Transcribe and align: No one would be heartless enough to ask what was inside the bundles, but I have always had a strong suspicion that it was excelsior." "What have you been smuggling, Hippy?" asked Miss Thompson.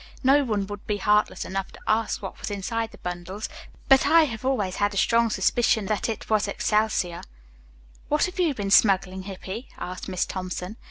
No 0.23 0.43
one 0.43 0.65
would 0.65 0.87
be 0.87 0.97
heartless 0.97 1.45
enough 1.45 1.71
to 1.73 1.79
ask 1.87 2.23
what 2.23 2.39
was 2.39 2.49
inside 2.49 2.89
the 2.91 2.97
bundles, 2.97 3.47
but 3.87 4.07
I 4.07 4.23
have 4.23 4.43
always 4.43 4.77
had 4.77 4.95
a 4.95 4.97
strong 4.97 5.29
suspicion 5.29 5.85
that 5.85 6.09
it 6.09 6.27
was 6.27 6.47
excelsior." 6.47 7.21
"What 8.07 8.25
have 8.25 8.39
you 8.39 8.55
been 8.55 8.71
smuggling, 8.71 9.21
Hippy?" 9.29 9.69
asked 9.77 10.07
Miss 10.09 10.25
Thompson. 10.25 10.77